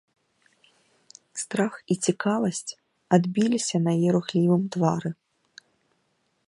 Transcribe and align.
Страх 1.41 1.73
і 1.95 1.97
цікавасць 2.07 2.73
адбіліся 3.19 3.75
на 3.89 3.95
яе 3.99 4.11
рухлівым 4.19 4.63
твары. 4.77 5.11